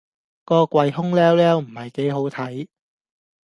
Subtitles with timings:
[0.45, 2.67] 個櫃空豂豂唔係幾好睇